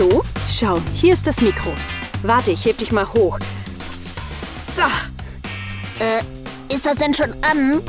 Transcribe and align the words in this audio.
So, 0.00 0.24
schau, 0.48 0.80
hier 0.94 1.12
ist 1.12 1.26
das 1.26 1.42
Mikro. 1.42 1.74
Warte, 2.22 2.52
ich 2.52 2.64
heb 2.64 2.78
dich 2.78 2.90
mal 2.90 3.06
hoch. 3.06 3.38
So. 4.74 4.80
Äh, 6.02 6.22
ist 6.74 6.86
das 6.86 6.94
denn 6.94 7.12
schon 7.12 7.32
an? 7.44 7.82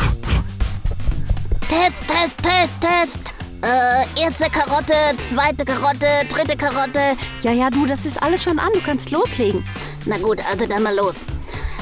Test, 1.70 1.96
Test, 2.10 2.38
Test, 2.44 2.74
Test. 2.82 3.20
Äh, 3.62 4.22
erste 4.22 4.50
Karotte, 4.50 4.94
zweite 5.29 5.63
Karotte, 5.63 6.26
dritte 6.28 6.58
Karotte. 6.58 7.15
Ja, 7.44 7.54
ja, 7.54 7.69
du, 7.69 7.86
das 7.86 8.05
ist 8.05 8.22
alles 8.22 8.44
schon 8.44 8.59
an. 8.59 8.72
Du 8.73 8.82
kannst 8.82 9.09
loslegen. 9.12 9.65
Na 10.05 10.18
gut, 10.18 10.40
also 10.51 10.65
dann 10.65 10.83
mal 10.83 10.94
los. 10.94 11.15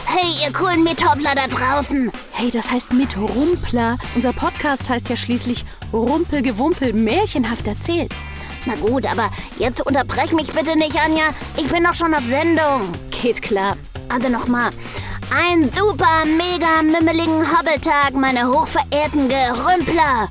Hey, 0.05 0.46
ihr 0.46 0.54
coolen 0.54 0.83
Mithopler 0.83 1.33
da 1.33 1.47
draußen. 1.47 2.11
Hey, 2.33 2.51
das 2.51 2.69
heißt 2.69 2.93
mit 2.93 3.18
Rumpler. 3.18 3.97
Unser 4.14 4.33
Podcast 4.33 4.91
heißt 4.91 5.09
ja 5.09 5.18
schließlich 5.18 5.65
Rumpelgewumpel, 5.91 6.93
märchenhaft 6.93 7.65
erzählt. 7.65 8.14
Na 8.69 8.75
gut, 8.75 9.04
aber 9.07 9.32
jetzt 9.57 9.82
unterbrech 9.82 10.32
mich 10.32 10.51
bitte 10.51 10.78
nicht, 10.78 10.96
Anja. 11.04 11.29
Ich 11.57 11.68
bin 11.69 11.83
doch 11.83 11.96
schon 11.96 12.14
auf 12.14 12.23
Sendung. 12.23 12.92
Geht 13.09 13.42
klar. 13.42 13.75
Also 14.09 14.29
nochmal. 14.29 14.69
Ein 15.36 15.71
super, 15.71 16.23
mega 16.25 16.83
mimmeligen 16.83 17.42
Hobbeltag, 17.51 18.14
meine 18.14 18.47
hochverehrten 18.47 19.28
Gerümpler. 19.28 20.29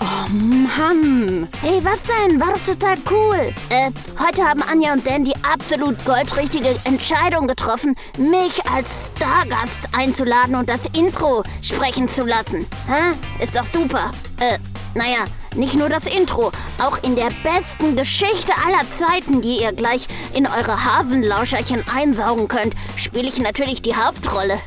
Oh 0.00 0.28
Mann. 0.28 1.48
Hey, 1.62 1.80
was 1.82 1.98
denn? 2.02 2.38
War 2.38 2.52
doch 2.52 2.62
total 2.62 2.98
cool. 3.10 3.54
Äh, 3.70 3.90
heute 4.18 4.44
haben 4.44 4.62
Anja 4.70 4.92
und 4.92 5.06
Dan 5.06 5.24
die 5.24 5.34
absolut 5.42 5.96
goldrichtige 6.04 6.78
Entscheidung 6.84 7.48
getroffen, 7.48 7.96
mich 8.18 8.60
als 8.70 8.86
Stargast 9.16 9.96
einzuladen 9.96 10.56
und 10.56 10.68
das 10.68 10.80
Intro 10.96 11.42
sprechen 11.62 12.06
zu 12.08 12.26
lassen. 12.26 12.66
Hä? 12.86 13.42
Ist 13.42 13.56
doch 13.56 13.64
super. 13.64 14.12
Äh, 14.38 14.58
naja, 14.94 15.24
nicht 15.54 15.74
nur 15.74 15.88
das 15.88 16.04
Intro, 16.04 16.52
auch 16.78 17.02
in 17.02 17.16
der 17.16 17.30
besten 17.42 17.96
Geschichte 17.96 18.52
aller 18.66 18.84
Zeiten, 18.98 19.42
die 19.42 19.60
ihr 19.62 19.72
gleich 19.72 20.06
in 20.34 20.46
eure 20.46 20.84
Hasenlauscherchen 20.84 21.84
einsaugen 21.92 22.48
könnt, 22.48 22.74
spiele 22.96 23.28
ich 23.28 23.38
natürlich 23.38 23.82
die 23.82 23.94
Hauptrolle. 23.96 24.58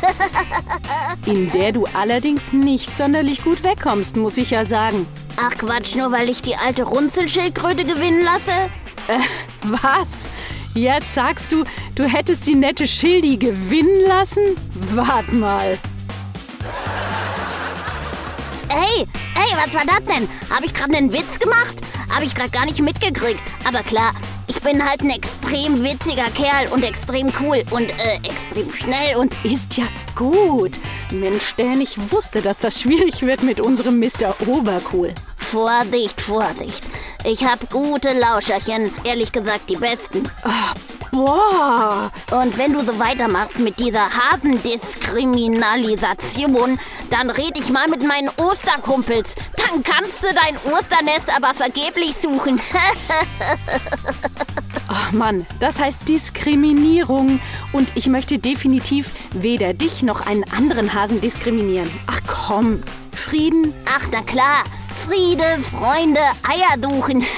In 1.26 1.50
der 1.50 1.72
du 1.72 1.86
allerdings 1.92 2.52
nicht 2.52 2.96
sonderlich 2.96 3.42
gut 3.42 3.62
wegkommst, 3.64 4.16
muss 4.16 4.36
ich 4.36 4.50
ja 4.50 4.64
sagen. 4.64 5.06
Ach 5.36 5.50
Quatsch, 5.58 5.96
nur 5.96 6.12
weil 6.12 6.28
ich 6.28 6.40
die 6.40 6.56
alte 6.56 6.84
Runzelschildkröte 6.84 7.84
gewinnen 7.84 8.22
lasse? 8.22 8.70
Äh, 9.08 9.18
was? 9.64 10.30
Jetzt 10.74 11.14
sagst 11.14 11.50
du, 11.50 11.64
du 11.94 12.04
hättest 12.04 12.46
die 12.46 12.54
nette 12.54 12.86
Schildi 12.86 13.36
gewinnen 13.36 14.02
lassen? 14.06 14.56
Wart 14.94 15.32
mal. 15.32 15.76
Hey, 18.68 19.07
hey, 19.48 19.66
was 19.66 19.74
war 19.74 19.84
das 19.84 20.04
denn? 20.04 20.28
Habe 20.50 20.66
ich 20.66 20.74
gerade 20.74 20.96
einen 20.96 21.12
Witz 21.12 21.38
gemacht? 21.38 21.76
Habe 22.12 22.24
ich 22.24 22.34
gerade 22.34 22.50
gar 22.50 22.64
nicht 22.64 22.80
mitgekriegt. 22.80 23.40
Aber 23.66 23.82
klar, 23.82 24.12
ich 24.46 24.60
bin 24.60 24.84
halt 24.84 25.02
ein 25.02 25.10
extrem 25.10 25.82
witziger 25.82 26.30
Kerl 26.34 26.68
und 26.70 26.82
extrem 26.82 27.30
cool 27.40 27.62
und 27.70 27.90
äh, 27.98 28.16
extrem 28.22 28.72
schnell 28.72 29.16
und 29.16 29.34
Ist 29.44 29.76
ja 29.76 29.84
gut. 30.14 30.78
Mensch, 31.10 31.54
Dan, 31.56 31.80
ich 31.80 32.10
wusste, 32.10 32.42
dass 32.42 32.58
das 32.58 32.80
schwierig 32.80 33.22
wird 33.22 33.42
mit 33.42 33.60
unserem 33.60 33.98
Mr. 34.00 34.34
Obercool. 34.46 35.14
Vorsicht, 35.36 36.20
Vorsicht. 36.20 36.82
Ich 37.24 37.44
hab 37.44 37.70
gute 37.70 38.12
Lauscherchen, 38.18 38.90
ehrlich 39.04 39.32
gesagt 39.32 39.70
die 39.70 39.76
besten. 39.76 40.28
Boah. 41.10 42.10
Und 42.30 42.56
wenn 42.58 42.72
du 42.72 42.80
so 42.80 42.98
weitermachst 42.98 43.58
mit 43.58 43.78
dieser 43.78 44.08
Hasendiskriminalisation, 44.10 46.80
dann 47.10 47.28
red 47.30 47.58
ich 47.58 47.68
mal 47.70 47.88
mit 47.88 48.06
meinen 48.06 48.30
Osterkumpels. 48.36 49.34
Dann 49.56 49.82
kannst 49.82 50.22
du 50.22 50.28
dein 50.34 50.56
Osternest 50.72 51.34
aber 51.34 51.54
vergeblich 51.54 52.14
suchen. 52.16 52.60
Ach 54.88 55.12
Mann, 55.12 55.46
das 55.60 55.78
heißt 55.78 56.08
Diskriminierung. 56.08 57.40
Und 57.72 57.88
ich 57.94 58.06
möchte 58.06 58.38
definitiv 58.38 59.10
weder 59.32 59.74
dich 59.74 60.02
noch 60.02 60.26
einen 60.26 60.44
anderen 60.50 60.94
Hasen 60.94 61.20
diskriminieren. 61.20 61.90
Ach 62.06 62.20
komm, 62.26 62.80
Frieden. 63.12 63.74
Ach, 63.86 64.08
na 64.10 64.22
klar. 64.22 64.64
Friede, 65.04 65.58
Freunde, 65.60 66.20
Eier 66.42 66.76
suchen. 66.82 67.24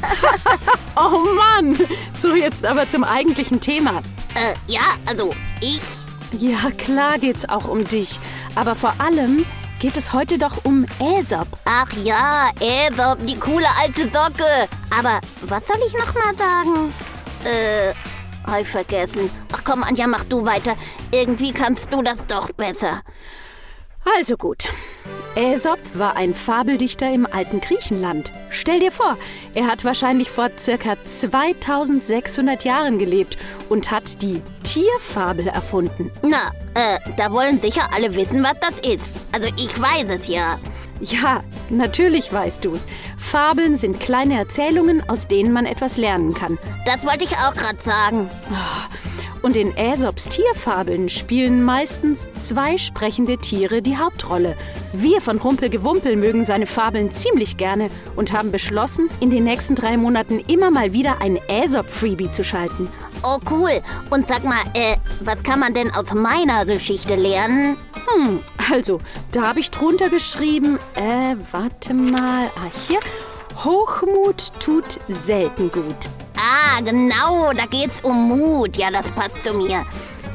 Oh 0.96 1.24
Mann. 1.34 1.76
So, 2.14 2.34
jetzt 2.34 2.64
aber 2.64 2.88
zum 2.88 3.02
eigentlichen 3.04 3.60
Thema. 3.60 4.00
äh, 4.34 4.54
ja, 4.68 4.80
also 5.06 5.34
ich. 5.60 5.80
Ja, 6.38 6.70
klar 6.78 7.18
geht's 7.18 7.48
auch 7.48 7.66
um 7.68 7.84
dich. 7.84 8.18
Aber 8.54 8.74
vor 8.76 8.94
allem 8.98 9.44
geht 9.80 9.96
es 9.96 10.12
heute 10.12 10.38
doch 10.38 10.64
um 10.64 10.86
Aesop. 11.00 11.48
Ach 11.64 11.92
ja, 12.04 12.50
Aesop, 12.60 13.26
die 13.26 13.36
coole 13.38 13.66
alte 13.80 14.02
Socke. 14.04 14.68
Aber 14.96 15.20
was 15.42 15.66
soll 15.66 15.80
ich 15.86 15.92
noch 15.94 16.14
mal 16.14 16.36
sagen? 16.38 16.92
Äh, 17.44 17.92
hab 18.48 18.60
ich 18.60 18.68
vergessen. 18.68 19.30
Ach 19.52 19.62
komm, 19.64 19.82
Anja, 19.82 20.06
mach 20.06 20.24
du 20.24 20.44
weiter. 20.44 20.76
Irgendwie 21.10 21.52
kannst 21.52 21.92
du 21.92 22.02
das 22.02 22.24
doch 22.28 22.52
besser. 22.52 23.02
Also 24.16 24.36
gut. 24.36 24.68
Aesop 25.36 25.80
war 25.94 26.16
ein 26.16 26.32
Fabeldichter 26.32 27.12
im 27.12 27.26
alten 27.26 27.60
Griechenland. 27.60 28.30
Stell 28.50 28.78
dir 28.78 28.92
vor, 28.92 29.18
er 29.54 29.66
hat 29.66 29.84
wahrscheinlich 29.84 30.30
vor 30.30 30.48
circa 30.56 30.96
2600 31.04 32.64
Jahren 32.64 32.98
gelebt 32.98 33.36
und 33.68 33.90
hat 33.90 34.22
die 34.22 34.40
Tierfabel 34.62 35.48
erfunden. 35.48 36.12
Na, 36.22 36.52
äh, 36.74 36.98
da 37.16 37.32
wollen 37.32 37.60
sicher 37.60 37.88
alle 37.92 38.14
wissen, 38.14 38.44
was 38.44 38.54
das 38.60 38.78
ist. 38.88 39.16
Also 39.32 39.48
ich 39.56 39.80
weiß 39.80 40.06
es 40.20 40.28
ja. 40.28 40.58
Ja, 41.00 41.42
natürlich 41.68 42.32
weißt 42.32 42.64
du's. 42.64 42.86
Fabeln 43.18 43.74
sind 43.74 43.98
kleine 43.98 44.38
Erzählungen, 44.38 45.02
aus 45.08 45.26
denen 45.26 45.52
man 45.52 45.66
etwas 45.66 45.96
lernen 45.96 46.32
kann. 46.32 46.58
Das 46.86 47.04
wollte 47.04 47.24
ich 47.24 47.32
auch 47.32 47.54
gerade 47.54 47.82
sagen. 47.82 48.30
Und 49.44 49.56
in 49.56 49.76
Aesops 49.76 50.24
Tierfabeln 50.30 51.10
spielen 51.10 51.62
meistens 51.62 52.26
zwei 52.38 52.78
sprechende 52.78 53.36
Tiere 53.36 53.82
die 53.82 53.98
Hauptrolle. 53.98 54.56
Wir 54.94 55.20
von 55.20 55.36
Rumpelgewumpel 55.36 56.16
mögen 56.16 56.46
seine 56.46 56.64
Fabeln 56.64 57.12
ziemlich 57.12 57.58
gerne 57.58 57.90
und 58.16 58.32
haben 58.32 58.50
beschlossen, 58.50 59.10
in 59.20 59.28
den 59.28 59.44
nächsten 59.44 59.74
drei 59.74 59.98
Monaten 59.98 60.38
immer 60.48 60.70
mal 60.70 60.94
wieder 60.94 61.20
ein 61.20 61.38
Aesop-Freebie 61.46 62.32
zu 62.32 62.42
schalten. 62.42 62.88
Oh 63.22 63.36
cool. 63.50 63.82
Und 64.08 64.28
sag 64.28 64.44
mal, 64.44 64.62
äh, 64.72 64.96
was 65.20 65.42
kann 65.42 65.60
man 65.60 65.74
denn 65.74 65.90
aus 65.90 66.14
meiner 66.14 66.64
Geschichte 66.64 67.14
lernen? 67.14 67.76
Hm, 68.06 68.40
also, 68.72 69.02
da 69.30 69.42
habe 69.48 69.60
ich 69.60 69.70
drunter 69.70 70.08
geschrieben, 70.08 70.78
äh, 70.94 71.36
warte 71.52 71.92
mal, 71.92 72.46
ah, 72.56 72.70
hier. 72.88 72.98
Hochmut 73.62 74.58
tut 74.58 75.00
selten 75.10 75.70
gut. 75.70 76.08
Ah, 76.36 76.80
genau, 76.80 77.52
da 77.52 77.66
geht's 77.66 78.00
um 78.02 78.28
Mut. 78.28 78.76
Ja, 78.76 78.90
das 78.90 79.10
passt 79.12 79.42
zu 79.44 79.54
mir. 79.54 79.84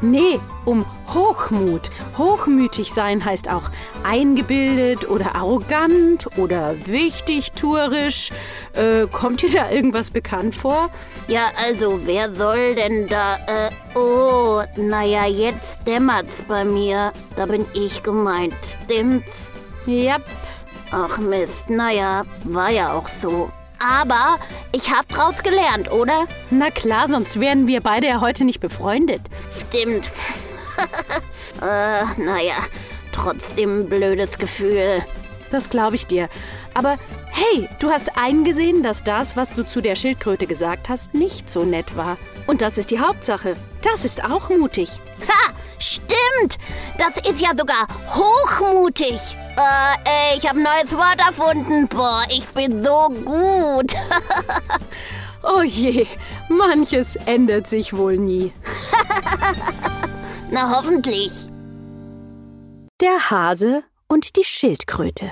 Nee, 0.02 0.40
um 0.64 0.86
Hochmut. 1.14 1.90
Hochmütig 2.18 2.94
sein 2.94 3.24
heißt 3.26 3.50
auch 3.50 3.70
eingebildet 4.04 5.10
oder 5.10 5.36
arrogant 5.36 6.28
oder 6.38 6.74
wichtigtuerisch. 6.86 8.32
Äh, 8.74 9.08
kommt 9.12 9.42
dir 9.42 9.52
da 9.52 9.70
irgendwas 9.70 10.12
bekannt 10.12 10.56
vor? 10.56 10.90
Ja, 11.28 11.52
also, 11.58 12.00
wer 12.06 12.34
soll 12.34 12.76
denn 12.76 13.08
da, 13.08 13.36
äh, 13.48 13.98
oh, 13.98 14.62
naja, 14.78 15.26
jetzt 15.26 15.86
dämmert's 15.86 16.44
bei 16.48 16.64
mir. 16.64 17.12
Da 17.36 17.46
bin 17.46 17.66
ich 17.74 18.02
gemeint, 18.02 18.54
stimmt's? 18.64 19.52
Ja, 19.86 20.18
Ach 20.92 21.20
Mist, 21.20 21.70
naja, 21.70 22.24
war 22.46 22.72
ja 22.72 22.94
auch 22.94 23.08
so. 23.08 23.52
Aber 23.80 24.40
ich 24.72 24.92
hab 24.92 25.08
draus 25.08 25.42
gelernt, 25.44 25.92
oder? 25.92 26.28
na 26.50 26.70
klar, 26.70 27.08
sonst 27.08 27.40
wären 27.40 27.68
wir 27.68 27.82
beide 27.82 28.08
ja 28.08 28.22
heute 28.22 28.44
nicht 28.44 28.60
befreundet. 28.60 29.22
Stimmt. 29.58 30.10
äh, 31.62 32.22
naja, 32.22 32.56
trotzdem 33.12 33.82
ein 33.82 33.90
blödes 33.90 34.38
Gefühl. 34.38 35.04
Das 35.52 35.70
glaube 35.70 35.96
ich 35.96 36.08
dir. 36.08 36.30
Aber 36.74 36.98
hey, 37.32 37.68
du 37.80 37.90
hast 37.90 38.18
eingesehen, 38.18 38.84
dass 38.84 39.04
das, 39.04 39.36
was 39.36 39.54
du 39.54 39.66
zu 39.66 39.82
der 39.82 39.96
Schildkröte 39.96 40.48
gesagt 40.48 40.90
hast, 40.90 41.14
nicht 41.14 41.50
so 41.50 41.64
nett 41.64 41.96
war. 41.98 42.18
Und 42.48 42.62
das 42.62 42.78
ist 42.78 42.92
die 42.92 43.00
Hauptsache. 43.00 43.56
Das 43.82 44.06
ist 44.06 44.24
auch 44.24 44.50
mutig. 44.50 44.90
Ha, 45.28 45.54
stimmt. 45.80 46.58
Das 46.98 47.16
ist 47.30 47.42
ja 47.42 47.50
sogar 47.58 47.88
hochmutig. 48.14 49.20
Äh, 49.60 49.98
ey, 50.06 50.38
ich 50.38 50.48
habe 50.48 50.60
ein 50.60 50.64
neues 50.64 50.96
Wort 50.96 51.20
erfunden. 51.20 51.86
Boah, 51.90 52.24
ich 52.30 52.48
bin 52.50 52.82
so 52.84 53.10
gut. 53.10 53.94
Oh 55.42 55.62
je, 55.62 56.06
manches 56.50 57.16
ändert 57.16 57.66
sich 57.68 57.96
wohl 57.96 58.18
nie. 58.18 58.52
Na, 60.52 60.76
hoffentlich. 60.76 61.32
Der 63.00 63.30
Hase 63.30 63.84
und 64.10 64.36
die 64.36 64.44
Schildkröte. 64.44 65.32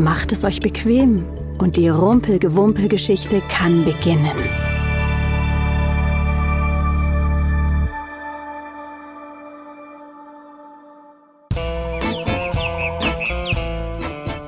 Macht 0.00 0.32
es 0.32 0.44
euch 0.44 0.60
bequem 0.60 1.26
und 1.58 1.76
die 1.76 1.90
Rumpelgewumpelgeschichte 1.90 3.42
kann 3.50 3.84
beginnen. 3.84 4.32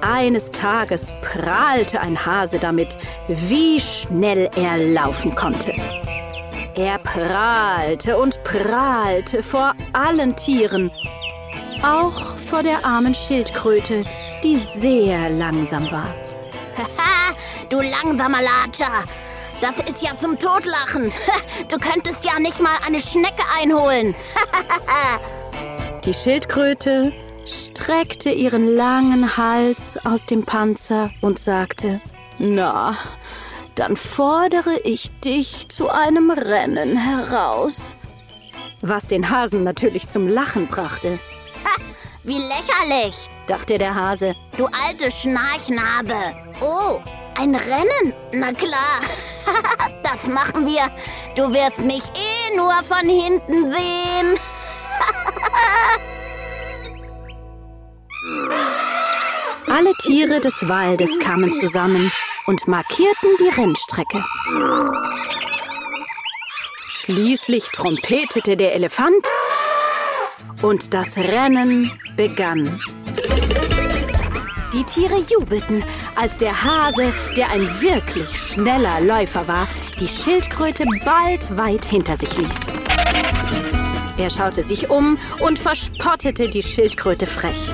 Eines 0.00 0.50
Tages 0.52 1.12
prahlte 1.20 2.00
ein 2.00 2.24
Hase 2.24 2.58
damit, 2.58 2.96
wie 3.28 3.78
schnell 3.78 4.48
er 4.56 4.78
laufen 4.78 5.34
konnte. 5.34 5.74
Er 6.74 6.98
prahlte 6.98 8.16
und 8.16 8.42
prahlte 8.42 9.42
vor 9.42 9.74
allen 9.92 10.34
Tieren, 10.34 10.90
auch 11.82 12.38
vor 12.38 12.62
der 12.62 12.86
armen 12.86 13.14
Schildkröte, 13.14 14.04
die 14.42 14.56
sehr 14.56 15.30
langsam 15.30 15.90
war. 15.90 16.14
Haha, 16.76 17.34
du 17.68 17.80
langsamer 17.80 18.42
Latscher. 18.42 19.04
Das 19.60 19.76
ist 19.88 20.02
ja 20.02 20.16
zum 20.18 20.38
Totlachen. 20.38 21.12
Du 21.68 21.78
könntest 21.78 22.24
ja 22.24 22.38
nicht 22.38 22.60
mal 22.60 22.76
eine 22.84 23.00
Schnecke 23.00 23.44
einholen. 23.58 24.14
Die 26.04 26.12
Schildkröte 26.12 27.12
streckte 27.46 28.30
ihren 28.30 28.66
langen 28.74 29.36
Hals 29.36 29.98
aus 30.04 30.26
dem 30.26 30.44
Panzer 30.44 31.10
und 31.20 31.38
sagte, 31.38 32.00
Na, 32.38 32.96
dann 33.76 33.96
fordere 33.96 34.78
ich 34.84 35.10
dich 35.20 35.68
zu 35.68 35.88
einem 35.88 36.30
Rennen 36.30 36.96
heraus. 36.96 37.96
Was 38.82 39.06
den 39.06 39.30
Hasen 39.30 39.64
natürlich 39.64 40.08
zum 40.08 40.26
Lachen 40.28 40.66
brachte. 40.66 41.18
Ha, 41.64 41.80
wie 42.24 42.38
lächerlich, 42.38 43.30
dachte 43.52 43.76
der 43.76 43.94
Hase. 43.94 44.34
Du 44.56 44.66
alte 44.66 45.10
Schnarchnase. 45.10 46.34
Oh, 46.62 47.00
ein 47.38 47.54
Rennen? 47.54 48.14
Na 48.32 48.50
klar. 48.52 49.02
das 50.02 50.26
machen 50.32 50.66
wir. 50.66 50.90
Du 51.36 51.52
wirst 51.52 51.80
mich 51.80 52.02
eh 52.16 52.56
nur 52.56 52.72
von 52.84 53.06
hinten 53.06 53.70
sehen. 53.70 54.38
Alle 59.68 59.92
Tiere 60.02 60.40
des 60.40 60.66
Waldes 60.66 61.18
kamen 61.18 61.52
zusammen 61.54 62.10
und 62.46 62.66
markierten 62.66 63.36
die 63.38 63.50
Rennstrecke. 63.50 64.24
Schließlich 66.88 67.64
trompetete 67.70 68.56
der 68.56 68.74
Elefant 68.74 69.28
und 70.62 70.94
das 70.94 71.18
Rennen 71.18 71.92
begann. 72.16 72.80
Die 74.72 74.84
Tiere 74.84 75.18
jubelten, 75.28 75.84
als 76.16 76.38
der 76.38 76.64
Hase, 76.64 77.12
der 77.36 77.50
ein 77.50 77.68
wirklich 77.82 78.34
schneller 78.38 79.02
Läufer 79.02 79.46
war, 79.46 79.68
die 80.00 80.08
Schildkröte 80.08 80.84
bald 81.04 81.54
weit 81.58 81.84
hinter 81.84 82.16
sich 82.16 82.34
ließ. 82.36 82.48
Er 84.16 84.30
schaute 84.30 84.62
sich 84.62 84.88
um 84.88 85.18
und 85.40 85.58
verspottete 85.58 86.48
die 86.48 86.62
Schildkröte 86.62 87.26
frech. 87.26 87.70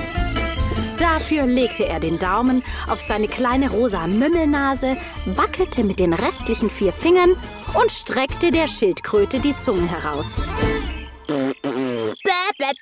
Dafür 0.97 1.45
legte 1.45 1.85
er 1.85 2.01
den 2.01 2.19
Daumen 2.19 2.63
auf 2.89 2.99
seine 2.99 3.29
kleine 3.29 3.69
rosa 3.69 4.05
Mümmelnase, 4.05 4.97
wackelte 5.25 5.85
mit 5.85 6.01
den 6.01 6.13
restlichen 6.13 6.69
vier 6.69 6.91
Fingern 6.91 7.37
und 7.81 7.91
streckte 7.91 8.51
der 8.51 8.67
Schildkröte 8.67 9.39
die 9.39 9.55
Zunge 9.55 9.87
heraus. 9.89 10.35
Bäh, 11.27 11.53
bäh, 12.57 12.73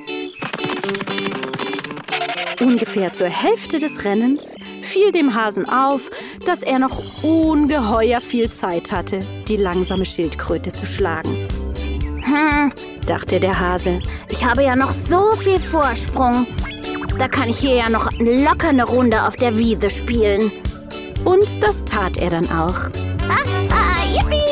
bäh, 0.00 0.14
Ungefähr 2.60 3.12
zur 3.12 3.28
Hälfte 3.28 3.78
des 3.78 4.04
Rennens 4.04 4.56
fiel 4.82 5.12
dem 5.12 5.34
Hasen 5.34 5.68
auf, 5.68 6.10
dass 6.44 6.62
er 6.62 6.78
noch 6.80 7.22
ungeheuer 7.22 8.20
viel 8.20 8.50
Zeit 8.50 8.90
hatte, 8.90 9.20
die 9.46 9.56
langsame 9.56 10.04
Schildkröte 10.04 10.72
zu 10.72 10.84
schlagen. 10.84 11.46
Hm, 12.22 12.72
dachte 13.06 13.38
der 13.38 13.58
Hase. 13.58 14.00
Ich 14.28 14.44
habe 14.44 14.64
ja 14.64 14.74
noch 14.74 14.92
so 14.92 15.32
viel 15.36 15.60
Vorsprung. 15.60 16.46
Da 17.18 17.28
kann 17.28 17.48
ich 17.48 17.58
hier 17.58 17.76
ja 17.76 17.88
noch 17.88 18.10
locker 18.18 18.70
eine 18.70 18.84
Runde 18.84 19.22
auf 19.22 19.36
der 19.36 19.56
Wiese 19.56 19.88
spielen. 19.88 20.50
Und 21.24 21.62
das 21.62 21.84
tat 21.84 22.16
er 22.16 22.30
dann 22.30 22.46
auch. 22.46 22.90
Ah, 23.28 23.44
ah, 23.70 24.04
yippie! 24.12 24.47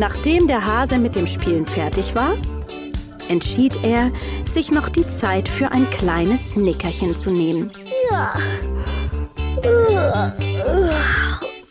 Nachdem 0.00 0.46
der 0.46 0.64
Hase 0.64 0.96
mit 0.96 1.14
dem 1.14 1.26
Spielen 1.26 1.66
fertig 1.66 2.14
war, 2.14 2.38
entschied 3.28 3.84
er, 3.84 4.10
sich 4.50 4.72
noch 4.72 4.88
die 4.88 5.06
Zeit 5.06 5.46
für 5.46 5.70
ein 5.72 5.90
kleines 5.90 6.56
Nickerchen 6.56 7.14
zu 7.18 7.30
nehmen. 7.30 7.70
Ja, 8.10 8.32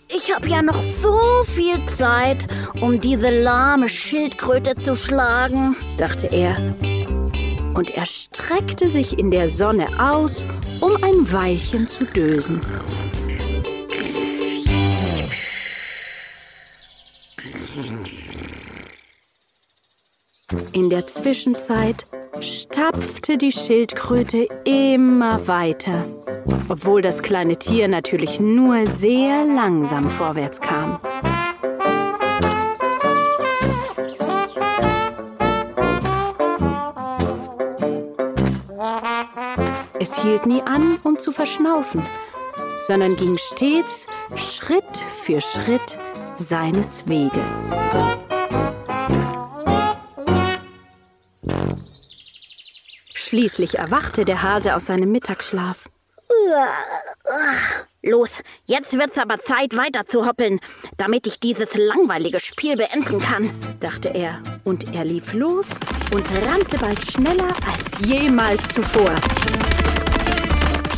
ich 0.10 0.36
habe 0.36 0.48
ja 0.48 0.62
noch 0.62 0.80
so 1.02 1.18
viel 1.46 1.84
Zeit, 1.98 2.46
um 2.82 3.02
diese 3.02 3.32
lahme 3.32 3.90
Schildkröte 3.90 4.76
zu 4.76 4.96
schlagen, 4.96 5.76
dachte 5.98 6.28
er. 6.28 6.56
Und 7.74 7.90
er 7.90 8.06
streckte 8.06 8.90
sich 8.90 9.18
in 9.18 9.32
der 9.32 9.50
Sonne 9.50 9.88
aus, 10.00 10.46
um 10.82 10.92
ein 11.04 11.32
Weilchen 11.32 11.88
zu 11.88 12.06
dösen. 12.06 12.62
In 20.74 20.90
der 20.90 21.08
Zwischenzeit 21.08 22.06
stapfte 22.42 23.38
die 23.38 23.52
Schildkröte 23.52 24.48
immer 24.66 25.48
weiter, 25.48 26.06
obwohl 26.68 27.02
das 27.02 27.22
kleine 27.22 27.58
Tier 27.58 27.88
natürlich 27.88 28.40
nur 28.40 28.86
sehr 28.88 29.46
langsam 29.46 30.10
vorwärts 30.10 30.60
kam. 30.60 31.00
Es 40.00 40.22
hielt 40.22 40.46
nie 40.46 40.62
an, 40.62 40.98
um 41.04 41.20
zu 41.20 41.32
verschnaufen, 41.32 42.02
sondern 42.80 43.16
ging 43.16 43.38
stets 43.38 44.08
Schritt 44.36 44.98
für 45.24 45.40
Schritt 45.42 45.98
seines 46.40 47.08
Weges. 47.08 47.72
Schließlich 53.14 53.78
erwachte 53.78 54.26
der 54.26 54.42
Hase 54.42 54.76
aus 54.76 54.88
seinem 54.88 55.12
Mittagsschlaf. 55.12 55.86
Los, 58.02 58.32
jetzt 58.66 58.98
wird's 58.98 59.18
aber 59.18 59.40
Zeit, 59.40 59.76
weiter 59.76 60.08
zu 60.08 60.26
hoppeln, 60.26 60.60
damit 60.98 61.28
ich 61.28 61.40
dieses 61.40 61.76
langweilige 61.76 62.40
Spiel 62.40 62.78
beenden 62.78 63.20
kann, 63.20 63.54
dachte 63.82 64.10
er. 64.10 64.42
Und 64.64 64.96
er 64.96 65.04
lief 65.04 65.34
los 65.34 65.72
und 66.12 66.28
rannte 66.46 66.78
bald 66.78 67.04
schneller 67.06 67.54
als 67.68 68.00
jemals 68.08 68.68
zuvor. 68.70 69.16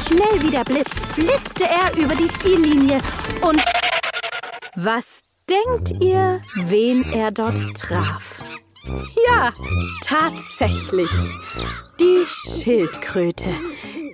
Schnell 0.07 0.41
wie 0.41 0.51
der 0.51 0.63
Blitz 0.63 0.95
flitzte 1.13 1.65
er 1.65 1.97
über 1.97 2.15
die 2.15 2.31
Ziellinie 2.33 3.01
und 3.41 3.61
was 4.75 5.21
denkt 5.49 6.01
ihr, 6.01 6.41
wen 6.55 7.03
er 7.11 7.31
dort 7.31 7.75
traf? 7.75 8.41
Ja, 9.27 9.51
tatsächlich. 10.03 11.09
Die 11.99 12.23
Schildkröte, 12.25 13.53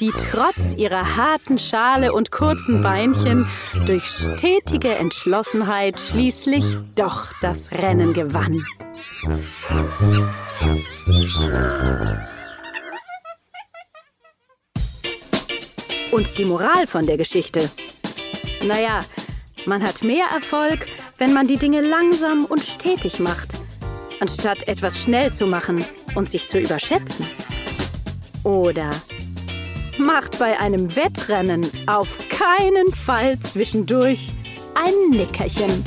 die 0.02 0.12
trotz 0.12 0.74
ihrer 0.76 1.16
harten 1.16 1.58
Schale 1.58 2.12
und 2.12 2.32
kurzen 2.32 2.82
Beinchen 2.84 3.48
durch 3.86 4.04
stetige 4.06 4.96
Entschlossenheit 4.96 6.00
schließlich 6.00 6.66
doch 6.96 7.32
das 7.42 7.72
Rennen 7.72 8.14
gewann. 8.14 8.62
Und 16.12 16.38
die 16.38 16.46
Moral 16.46 16.88
von 16.88 17.06
der 17.06 17.18
Geschichte? 17.18 17.70
Naja, 18.64 19.02
man 19.66 19.84
hat 19.84 20.04
mehr 20.04 20.26
Erfolg, 20.34 20.88
wenn 21.18 21.34
man 21.34 21.48
die 21.48 21.58
Dinge 21.58 21.82
langsam 21.82 22.46
und 22.46 22.64
stetig 22.64 23.20
macht 23.20 23.58
anstatt 24.20 24.68
etwas 24.68 25.00
schnell 25.00 25.34
zu 25.34 25.48
machen 25.48 25.84
und 26.16 26.30
sich 26.30 26.48
zu 26.48 26.60
überschätzen. 26.60 27.26
Oder 28.44 28.90
macht 29.98 30.40
bei 30.40 30.60
einem 30.60 30.96
Wettrennen 30.96 31.70
auf 31.88 32.18
keinen 32.30 32.94
Fall 32.94 33.40
zwischendurch 33.40 34.32
ein 34.76 35.10
Nickerchen. 35.10 35.84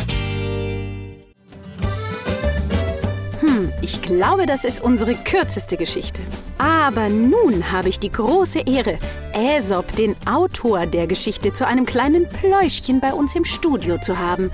Hm, 3.41 3.73
ich 3.81 4.03
glaube, 4.03 4.47
das 4.47 4.65
ist 4.65 4.83
unsere 4.83 5.15
kürzeste 5.15 5.77
Geschichte. 5.77 6.21
Aber 6.59 7.09
nun 7.09 7.73
habe 7.73 7.89
ich 7.89 7.99
die 7.99 8.13
große 8.13 8.61
Ehre, 8.67 8.99
Aesop, 9.33 9.97
den 9.97 10.15
Autor 10.27 10.87
der 10.87 11.07
Geschichte, 11.07 11.53
zu 11.55 11.67
einem 11.67 11.87
kleinen 11.87 12.29
Pläuschchen 12.29 13.01
bei 13.01 13.15
uns 13.15 13.35
im 13.35 13.45
Studio 13.45 13.99
zu 13.99 14.19
haben. 14.19 14.51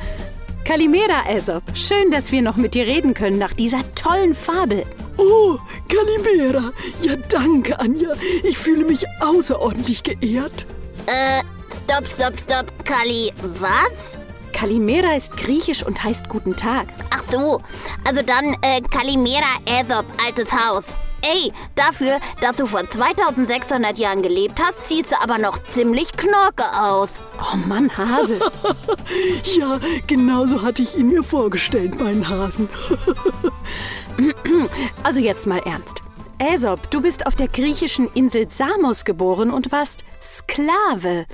Kalimera, 0.67 1.23
Aesop. 1.29 1.63
Schön, 1.75 2.11
dass 2.11 2.33
wir 2.33 2.43
noch 2.43 2.57
mit 2.57 2.75
dir 2.75 2.89
reden 2.89 3.15
können 3.15 3.39
nach 3.39 3.53
dieser 3.53 3.85
tollen 3.95 4.35
Fabel. 4.35 4.85
Oh, 5.17 5.59
Kalimera. 5.89 6.73
Ja, 7.01 7.15
danke, 7.29 7.79
Anja. 7.79 8.15
Ich 8.43 8.59
fühle 8.59 8.85
mich 8.85 9.05
außerordentlich 9.21 10.03
geehrt. 10.03 10.67
Äh, 11.07 11.43
stopp, 11.73 12.09
stopp, 12.09 12.37
stopp, 12.37 12.85
Kali. 12.85 13.33
Was? 13.61 14.19
Kalimera 14.53 15.15
ist 15.15 15.37
griechisch 15.37 15.85
und 15.85 16.03
heißt 16.03 16.29
guten 16.29 16.57
Tag. 16.57 16.89
Ach 17.11 17.23
so, 17.31 17.63
also 18.05 18.23
dann 18.23 18.57
äh, 18.63 18.81
Kalimera 18.81 19.47
Aesop, 19.67 20.05
altes 20.27 20.51
Haus. 20.51 20.83
Ey, 21.33 21.53
dafür, 21.75 22.21
dass 22.41 22.57
du 22.57 22.67
vor 22.67 22.89
2600 22.89 23.99
Jahren 23.99 24.23
gelebt 24.23 24.61
hast, 24.63 24.87
siehst 24.87 25.11
du 25.11 25.21
aber 25.21 25.39
noch 25.39 25.59
ziemlich 25.69 26.13
knorke 26.13 26.65
aus. 26.81 27.15
Oh 27.41 27.57
Mann, 27.57 27.91
Hase. 27.97 28.39
ja, 29.59 29.81
genauso 30.07 30.63
hatte 30.63 30.83
ich 30.83 30.97
ihn 30.97 31.09
mir 31.09 31.25
vorgestellt, 31.25 31.99
meinen 31.99 32.29
Hasen. 32.29 32.69
also 35.03 35.21
jetzt 35.21 35.47
mal 35.47 35.59
ernst. 35.61 36.03
Aesop, 36.39 36.91
du 36.91 37.01
bist 37.01 37.27
auf 37.27 37.35
der 37.35 37.49
griechischen 37.49 38.09
Insel 38.15 38.49
Samos 38.51 39.05
geboren 39.05 39.51
und 39.51 39.73
warst 39.73 40.05
Sklave. 40.23 41.25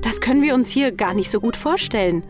Das 0.00 0.20
können 0.20 0.42
wir 0.42 0.54
uns 0.54 0.68
hier 0.68 0.92
gar 0.92 1.12
nicht 1.12 1.30
so 1.30 1.40
gut 1.40 1.56
vorstellen. 1.56 2.24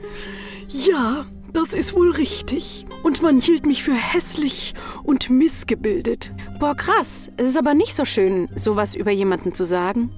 Ja, 0.68 1.26
das 1.52 1.74
ist 1.74 1.94
wohl 1.94 2.10
richtig. 2.10 2.86
Und 3.02 3.22
man 3.22 3.40
hielt 3.40 3.66
mich 3.66 3.82
für 3.82 3.94
hässlich 3.94 4.74
und 5.02 5.30
missgebildet. 5.30 6.32
Boah, 6.60 6.74
krass. 6.74 7.30
Es 7.36 7.48
ist 7.48 7.58
aber 7.58 7.74
nicht 7.74 7.94
so 7.94 8.04
schön, 8.04 8.48
sowas 8.54 8.94
über 8.94 9.10
jemanden 9.10 9.52
zu 9.52 9.64
sagen. 9.64 10.10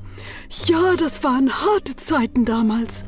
Ja, 0.66 0.96
das 0.96 1.22
waren 1.22 1.52
harte 1.52 1.96
Zeiten 1.96 2.44
damals. 2.44 3.04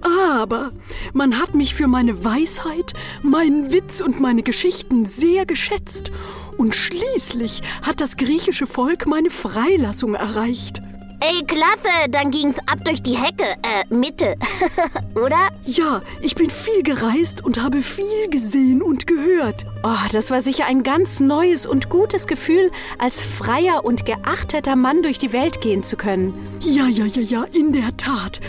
Aber 0.00 0.72
man 1.12 1.40
hat 1.40 1.54
mich 1.54 1.74
für 1.74 1.86
meine 1.86 2.24
Weisheit, 2.24 2.92
meinen 3.22 3.72
Witz 3.72 4.00
und 4.00 4.20
meine 4.20 4.42
Geschichten 4.42 5.04
sehr 5.04 5.46
geschätzt. 5.46 6.12
Und 6.56 6.74
schließlich 6.74 7.62
hat 7.82 8.00
das 8.00 8.16
griechische 8.16 8.66
Volk 8.66 9.06
meine 9.06 9.30
Freilassung 9.30 10.14
erreicht. 10.14 10.82
Ey, 11.20 11.44
klasse, 11.46 12.10
dann 12.10 12.30
ging's 12.30 12.58
ab 12.70 12.84
durch 12.84 13.02
die 13.02 13.16
Hecke, 13.16 13.44
äh, 13.62 13.94
Mitte, 13.94 14.36
oder? 15.14 15.48
Ja, 15.64 16.02
ich 16.20 16.34
bin 16.34 16.50
viel 16.50 16.82
gereist 16.82 17.42
und 17.42 17.60
habe 17.60 17.80
viel 17.82 18.28
gesehen 18.30 18.82
und 18.82 19.06
gehört. 19.06 19.64
Oh, 19.82 20.08
das 20.12 20.30
war 20.30 20.42
sicher 20.42 20.66
ein 20.66 20.82
ganz 20.82 21.18
neues 21.20 21.66
und 21.66 21.88
gutes 21.88 22.26
Gefühl, 22.26 22.70
als 22.98 23.22
freier 23.22 23.84
und 23.84 24.04
geachteter 24.04 24.76
Mann 24.76 25.02
durch 25.02 25.18
die 25.18 25.32
Welt 25.32 25.60
gehen 25.62 25.82
zu 25.82 25.96
können. 25.96 26.34
Ja, 26.60 26.86
ja, 26.86 27.06
ja, 27.06 27.22
ja, 27.22 27.44
in 27.52 27.72
der 27.72 27.96
Tat. 27.96 28.40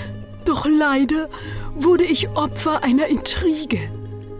Doch 0.43 0.65
leider 0.65 1.29
wurde 1.75 2.03
ich 2.03 2.29
Opfer 2.29 2.83
einer 2.83 3.07
Intrige. 3.07 3.79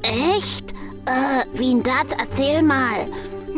Echt? 0.02 0.72
Äh, 1.06 1.46
wie 1.54 1.72
denn 1.72 1.84
das? 1.84 2.06
Erzähl 2.20 2.62
mal. 2.62 3.08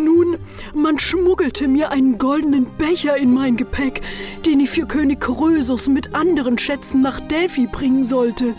Nun, 0.03 0.37
man 0.73 0.97
schmuggelte 0.99 1.67
mir 1.67 1.91
einen 1.91 2.17
goldenen 2.17 2.65
Becher 2.77 3.17
in 3.17 3.33
mein 3.33 3.57
Gepäck, 3.57 4.01
den 4.45 4.59
ich 4.59 4.69
für 4.69 4.85
König 4.85 5.19
Krösus 5.19 5.87
mit 5.87 6.15
anderen 6.15 6.57
Schätzen 6.57 7.01
nach 7.01 7.19
Delphi 7.19 7.67
bringen 7.67 8.05
sollte. 8.05 8.55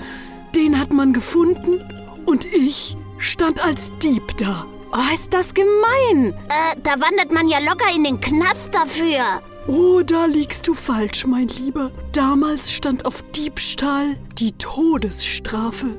Den 0.55 0.79
hat 0.79 0.93
man 0.93 1.13
gefunden 1.13 1.81
und 2.27 2.45
ich 2.45 2.97
stand 3.19 3.65
als 3.65 3.91
Dieb 3.99 4.37
da. 4.39 4.67
Oh, 4.93 5.15
ist 5.15 5.33
das 5.33 5.55
gemein! 5.55 6.35
Äh, 6.49 6.77
da 6.83 6.93
wandert 7.01 7.33
man 7.33 7.49
ja 7.49 7.59
locker 7.59 7.95
in 7.95 8.05
den 8.05 8.21
Knast 8.21 8.75
dafür. 8.75 9.23
Oh, 9.69 10.01
da 10.03 10.25
liegst 10.27 10.67
du 10.67 10.75
falsch, 10.75 11.27
mein 11.27 11.47
Lieber. 11.49 11.93
Damals 12.13 12.73
stand 12.73 13.07
auf 13.07 13.23
Diebstahl 13.33 14.17
die 14.39 14.53
Todesstrafe. 14.53 15.97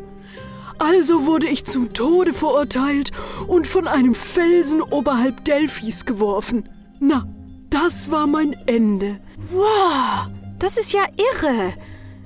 Also 0.82 1.28
wurde 1.28 1.48
ich 1.48 1.64
zum 1.64 1.94
Tode 1.94 2.34
verurteilt 2.34 3.12
und 3.46 3.68
von 3.68 3.88
einem 3.88 4.16
Felsen 4.16 4.82
oberhalb 4.82 5.46
Delphis 5.46 6.06
geworfen. 6.06 6.68
Na, 7.00 7.28
das 7.70 8.10
war 8.10 8.26
mein 8.26 8.54
Ende. 8.66 9.20
Wow, 9.52 10.26
das 10.58 10.80
ist 10.80 10.92
ja 10.92 11.04
irre. 11.18 11.76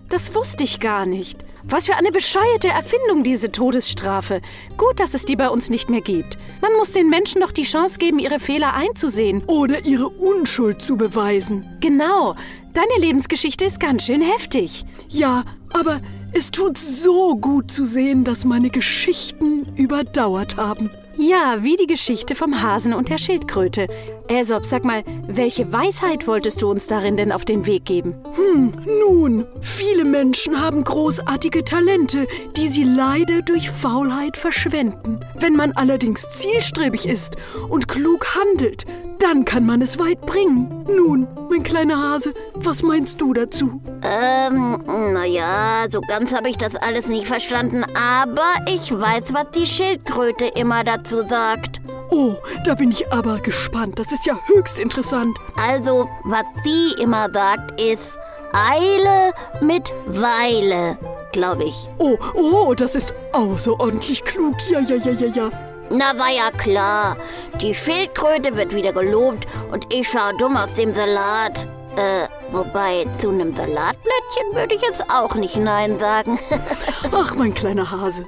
Das 0.08 0.34
wusste 0.34 0.64
ich 0.64 0.80
gar 0.80 1.06
nicht. 1.06 1.44
Was 1.66 1.88
für 1.88 1.96
eine 1.96 2.14
bescheuerte 2.14 2.70
Erfindung, 2.70 3.24
diese 3.24 3.52
Todesstrafe. 3.52 4.42
Gut, 4.78 5.02
dass 5.02 5.16
es 5.16 5.26
die 5.26 5.36
bei 5.36 5.50
uns 5.50 5.70
nicht 5.70 5.90
mehr 5.90 6.02
gibt. 6.02 6.38
Man 6.62 6.72
muss 6.78 6.94
den 6.94 7.10
Menschen 7.10 7.42
doch 7.42 7.52
die 7.52 7.64
Chance 7.64 8.00
geben, 8.00 8.20
ihre 8.20 8.40
Fehler 8.40 8.74
einzusehen. 8.74 9.44
Oder 9.48 9.86
ihre 9.86 10.08
Unschuld 10.08 10.82
zu 10.82 10.96
beweisen. 10.96 11.66
Genau. 11.82 12.36
Deine 12.74 13.00
Lebensgeschichte 13.00 13.66
ist 13.66 13.82
ganz 13.82 14.06
schön 14.06 14.22
heftig. 14.22 14.86
Ja, 15.10 15.44
aber 15.74 16.00
es 16.36 16.52
tut 16.52 16.78
so 16.78 17.36
gut 17.38 17.72
zu 17.72 17.86
sehen, 17.86 18.26
dass 18.26 18.44
meine 18.44 18.70
Geschichten 18.70 19.66
überdauert 19.76 20.58
haben. 20.58 20.92
Ja, 21.18 21.64
wie 21.64 21.78
die 21.78 21.88
Geschichte 21.88 22.36
vom 22.36 22.62
Hasen 22.62 22.94
und 22.94 23.08
der 23.08 23.18
Schildkröte. 23.18 23.88
Aesop, 24.28 24.66
sag 24.66 24.84
mal, 24.84 25.04
welche 25.28 25.72
Weisheit 25.72 26.28
wolltest 26.28 26.62
du 26.62 26.70
uns 26.70 26.88
darin 26.88 27.16
denn 27.16 27.32
auf 27.32 27.46
den 27.46 27.66
Weg 27.66 27.86
geben? 27.86 28.16
Hm, 28.36 28.74
nun, 28.86 29.46
viele 29.62 30.04
Menschen 30.04 30.60
haben 30.60 30.84
großartige 30.84 31.64
Talente, 31.64 32.28
die 32.58 32.68
sie 32.68 32.84
leider 32.84 33.42
durch 33.42 33.70
Faulheit 33.70 34.36
verschwenden. 34.36 35.22
Wenn 35.40 35.56
man 35.56 35.72
allerdings 35.72 36.28
zielstrebig 36.32 37.08
ist 37.08 37.38
und 37.70 37.88
klug 37.88 38.36
handelt, 38.36 38.84
dann 39.20 39.46
kann 39.46 39.66
man 39.66 39.82
es 39.82 40.00
weit 40.00 40.22
bringen. 40.22 40.86
Nun, 40.88 41.28
mein 41.50 41.64
kleiner 41.64 41.98
Hase, 41.98 42.34
was 42.54 42.84
meinst 42.84 43.20
du 43.22 43.34
dazu? 43.34 43.82
Ähm, 44.04 44.80
naja, 45.14 45.86
so 45.90 46.02
ganz 46.02 46.34
habe 46.34 46.50
ich 46.50 46.58
das 46.58 46.76
alles 46.76 47.08
nicht 47.08 47.28
verstanden, 47.28 47.84
aber 47.96 48.54
ich 48.68 48.92
weiß, 48.92 49.34
was 49.34 49.46
die 49.56 49.66
Schildkröte 49.66 50.46
immer 50.46 50.84
dazu 50.84 51.22
sagt. 51.22 51.82
Oh, 52.10 52.36
da 52.66 52.76
bin 52.76 52.92
ich 52.92 53.12
aber 53.12 53.40
gespannt. 53.40 54.00
Das 54.00 54.12
ist 54.12 54.26
ja 54.26 54.38
höchst 54.48 54.80
interessant. 54.80 55.38
Also, 55.58 56.08
was 56.24 56.44
sie 56.64 57.02
immer 57.02 57.30
sagt, 57.32 57.82
ist 57.82 58.18
Eile 58.54 59.34
mit 59.62 59.92
Weile, 60.06 60.98
glaube 61.32 61.66
ich. 61.66 61.90
Oh, 61.98 62.18
oh, 62.34 62.74
das 62.74 62.96
ist 62.96 63.14
außerordentlich 63.34 64.24
klug. 64.24 64.56
Ja, 64.70 64.80
ja, 64.80 64.96
ja, 64.96 65.12
ja, 65.12 65.28
ja. 65.28 65.75
Na, 65.90 66.18
war 66.18 66.32
ja 66.32 66.52
klar. 66.58 67.18
Die 67.62 67.74
Schildkröte 67.74 68.56
wird 68.56 68.74
wieder 68.74 68.92
gelobt 68.92 69.48
und 69.72 69.94
ich 69.94 70.10
schaue 70.10 70.36
dumm 70.38 70.58
aus 70.58 70.74
dem 70.74 70.92
Salat. 70.94 71.68
Äh, 71.96 72.45
wobei 72.56 73.06
zu 73.20 73.30
einem 73.30 73.56
Salatblättchen 73.56 74.54
würde 74.54 74.76
ich 74.76 74.82
jetzt 74.82 75.04
auch 75.10 75.36
nicht 75.36 75.58
Nein 75.58 76.00
sagen. 76.00 76.40
Ach, 77.12 77.36
mein 77.36 77.54
kleiner 77.54 77.92
Hase. 77.92 78.26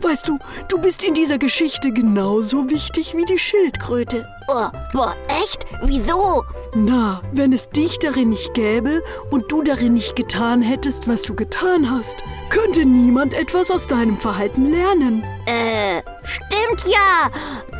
Weißt 0.00 0.28
du, 0.28 0.38
du 0.68 0.80
bist 0.80 1.02
in 1.02 1.14
dieser 1.14 1.38
Geschichte 1.38 1.92
genauso 1.92 2.70
wichtig 2.70 3.14
wie 3.16 3.24
die 3.24 3.38
Schildkröte. 3.38 4.26
Oh, 4.48 4.66
boah, 4.92 5.14
echt? 5.42 5.66
Wieso? 5.82 6.44
Na, 6.74 7.20
wenn 7.32 7.52
es 7.52 7.70
dich 7.70 7.98
darin 7.98 8.30
nicht 8.30 8.54
gäbe 8.54 9.02
und 9.30 9.50
du 9.50 9.62
darin 9.62 9.94
nicht 9.94 10.16
getan 10.16 10.60
hättest, 10.62 11.08
was 11.08 11.22
du 11.22 11.34
getan 11.34 11.90
hast, 11.90 12.16
könnte 12.50 12.84
niemand 12.84 13.32
etwas 13.32 13.70
aus 13.70 13.86
deinem 13.86 14.18
Verhalten 14.18 14.70
lernen. 14.70 15.24
Äh, 15.46 16.02
stimmt 16.24 16.84
ja. 16.86 17.30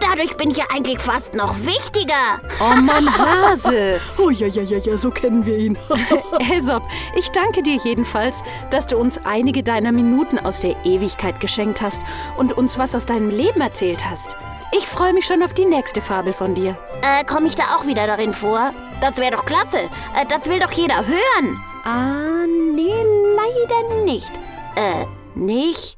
Dadurch 0.00 0.36
bin 0.36 0.50
ich 0.50 0.58
ja 0.58 0.66
eigentlich 0.72 0.98
fast 0.98 1.34
noch 1.34 1.54
wichtiger. 1.64 2.40
Oh 2.60 2.80
Mann, 2.80 3.08
Hase. 3.18 4.00
oh 4.18 4.30
ja, 4.30 4.46
ja, 4.46 4.62
ja, 4.62 4.78
ja, 4.78 4.96
so 4.96 5.10
kennen 5.10 5.44
wir 5.44 5.58
ihn. 5.58 5.76
Aesop, 6.50 6.82
ich 7.16 7.30
danke 7.30 7.62
dir 7.62 7.78
jedenfalls, 7.84 8.42
dass 8.70 8.86
du 8.86 8.96
uns 8.96 9.20
einige 9.24 9.62
deiner 9.62 9.92
Minuten 9.92 10.38
aus 10.38 10.60
der 10.60 10.76
Ewigkeit 10.84 11.40
geschenkt 11.40 11.82
hast 11.82 12.02
und 12.36 12.52
uns 12.56 12.78
was 12.78 12.94
aus 12.94 13.06
deinem 13.06 13.30
Leben 13.30 13.60
erzählt 13.60 14.04
hast. 14.08 14.36
Ich 14.76 14.88
freue 14.88 15.12
mich 15.12 15.26
schon 15.26 15.42
auf 15.42 15.54
die 15.54 15.66
nächste 15.66 16.00
Fabel 16.00 16.32
von 16.32 16.54
dir. 16.54 16.76
Äh, 17.02 17.24
komme 17.24 17.46
ich 17.46 17.54
da 17.54 17.62
auch 17.76 17.86
wieder 17.86 18.06
darin 18.06 18.34
vor? 18.34 18.72
Das 19.00 19.16
wäre 19.18 19.36
doch 19.36 19.46
klasse. 19.46 19.78
Äh, 20.16 20.26
das 20.28 20.46
will 20.46 20.58
doch 20.58 20.72
jeder 20.72 21.06
hören. 21.06 21.62
Ah, 21.84 22.44
nee, 22.74 22.92
leider 23.36 24.04
nicht. 24.04 24.32
Äh, 24.74 25.06
nicht? 25.34 25.96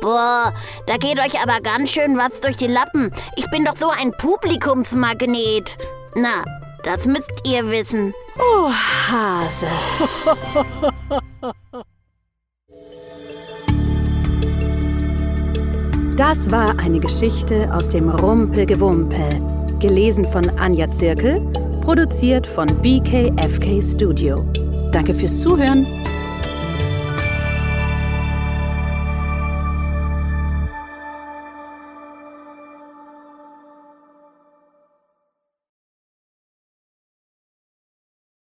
Boah, 0.00 0.52
da 0.86 0.96
geht 0.96 1.18
euch 1.18 1.40
aber 1.40 1.60
ganz 1.60 1.90
schön 1.90 2.18
was 2.18 2.40
durch 2.40 2.56
die 2.56 2.66
Lappen. 2.66 3.12
Ich 3.36 3.48
bin 3.50 3.64
doch 3.64 3.76
so 3.76 3.90
ein 3.90 4.12
Publikumsmagnet. 4.12 5.76
Na, 6.14 6.44
das 6.86 7.04
müsst 7.04 7.42
ihr 7.46 7.68
wissen. 7.70 8.14
Oh, 8.38 8.70
Hase. 8.70 9.66
Das 16.16 16.50
war 16.50 16.78
eine 16.78 16.98
Geschichte 16.98 17.68
aus 17.74 17.90
dem 17.90 18.08
Rumpelgewumpel. 18.08 19.76
Gelesen 19.80 20.24
von 20.24 20.48
Anja 20.58 20.90
Zirkel, 20.90 21.42
produziert 21.82 22.46
von 22.46 22.68
BKFK 22.80 23.82
Studio. 23.82 24.42
Danke 24.92 25.12
fürs 25.12 25.38
Zuhören. 25.40 25.86